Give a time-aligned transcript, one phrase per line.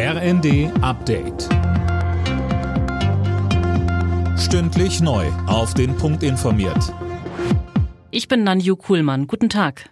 [0.00, 1.48] RND Update.
[4.38, 5.26] Stündlich neu.
[5.48, 6.94] Auf den Punkt informiert.
[8.12, 9.26] Ich bin Nanju Kuhlmann.
[9.26, 9.90] Guten Tag.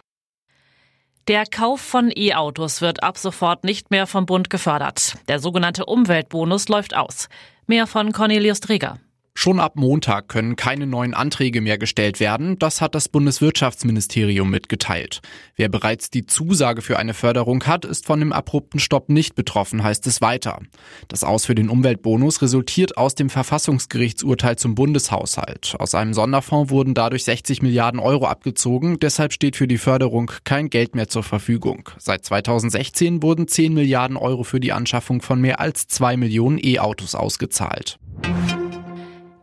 [1.27, 5.15] Der Kauf von E-Autos wird ab sofort nicht mehr vom Bund gefördert.
[5.27, 7.27] Der sogenannte Umweltbonus läuft aus.
[7.65, 8.99] Mehr von Cornelius Dreger.
[9.39, 12.57] Schon ab Montag können keine neuen Anträge mehr gestellt werden.
[12.57, 15.21] Das hat das Bundeswirtschaftsministerium mitgeteilt.
[15.55, 19.83] Wer bereits die Zusage für eine Förderung hat, ist von dem abrupten Stopp nicht betroffen,
[19.83, 20.61] heißt es weiter.
[21.07, 25.75] Das Aus für den Umweltbonus resultiert aus dem Verfassungsgerichtsurteil zum Bundeshaushalt.
[25.77, 28.97] Aus einem Sonderfonds wurden dadurch 60 Milliarden Euro abgezogen.
[28.99, 31.91] Deshalb steht für die Förderung kein Geld mehr zur Verfügung.
[31.99, 37.13] Seit 2016 wurden 10 Milliarden Euro für die Anschaffung von mehr als zwei Millionen E-Autos
[37.13, 37.99] ausgezahlt.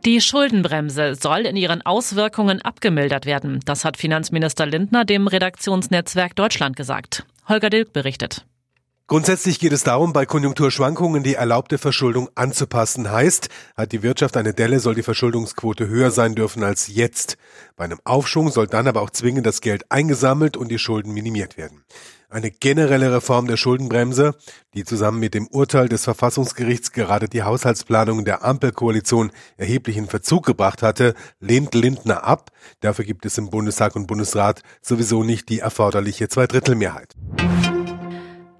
[0.05, 3.59] Die Schuldenbremse soll in ihren Auswirkungen abgemildert werden.
[3.65, 7.25] Das hat Finanzminister Lindner dem Redaktionsnetzwerk Deutschland gesagt.
[7.49, 8.45] Holger Dilk berichtet.
[9.07, 13.11] Grundsätzlich geht es darum, bei Konjunkturschwankungen die erlaubte Verschuldung anzupassen.
[13.11, 17.37] Heißt, hat die Wirtschaft eine Delle, soll die Verschuldungsquote höher sein dürfen als jetzt.
[17.75, 21.57] Bei einem Aufschwung soll dann aber auch zwingend das Geld eingesammelt und die Schulden minimiert
[21.57, 21.83] werden.
[22.35, 24.35] Eine generelle Reform der Schuldenbremse,
[24.73, 30.81] die zusammen mit dem Urteil des Verfassungsgerichts gerade die Haushaltsplanung der Ampelkoalition erheblichen Verzug gebracht
[30.81, 32.51] hatte, lehnt Lindner ab.
[32.81, 37.14] Dafür gibt es im Bundestag und Bundesrat sowieso nicht die erforderliche Zweidrittelmehrheit.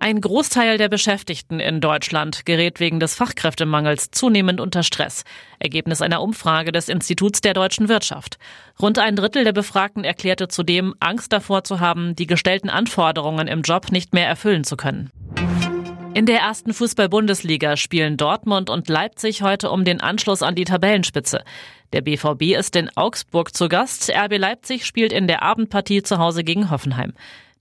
[0.06, 5.24] Ein Großteil der Beschäftigten in Deutschland gerät wegen des Fachkräftemangels zunehmend unter Stress.
[5.58, 8.38] Ergebnis einer Umfrage des Instituts der deutschen Wirtschaft.
[8.80, 13.64] Rund ein Drittel der Befragten erklärte zudem, Angst davor zu haben, die gestellten Anforderungen im
[13.64, 15.10] Job nicht mehr erfüllen zu können.
[16.14, 21.44] In der ersten Fußball-Bundesliga spielen Dortmund und Leipzig heute um den Anschluss an die Tabellenspitze.
[21.94, 24.12] Der BVB ist in Augsburg zu Gast.
[24.16, 27.14] RB Leipzig spielt in der Abendpartie zu Hause gegen Hoffenheim.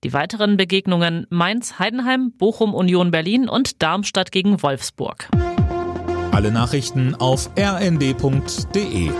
[0.04, 5.30] Die weiteren Begegnungen Mainz-Heidenheim, Bochum-Union Berlin und Darmstadt gegen Wolfsburg.
[6.30, 9.10] Alle Nachrichten auf rnd.de